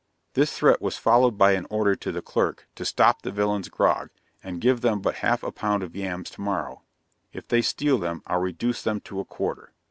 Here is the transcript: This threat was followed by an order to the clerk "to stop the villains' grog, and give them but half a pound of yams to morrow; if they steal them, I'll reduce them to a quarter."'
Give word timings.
This 0.33 0.57
threat 0.57 0.81
was 0.81 0.97
followed 0.97 1.37
by 1.37 1.51
an 1.51 1.67
order 1.69 1.93
to 1.95 2.11
the 2.11 2.23
clerk 2.23 2.67
"to 2.73 2.85
stop 2.85 3.21
the 3.21 3.29
villains' 3.29 3.69
grog, 3.69 4.09
and 4.43 4.59
give 4.59 4.81
them 4.81 4.99
but 4.99 5.17
half 5.17 5.43
a 5.43 5.51
pound 5.51 5.83
of 5.83 5.95
yams 5.95 6.31
to 6.31 6.41
morrow; 6.41 6.81
if 7.33 7.47
they 7.47 7.61
steal 7.61 7.99
them, 7.99 8.23
I'll 8.25 8.39
reduce 8.41 8.81
them 8.81 8.99
to 9.01 9.19
a 9.19 9.25
quarter."' 9.25 9.73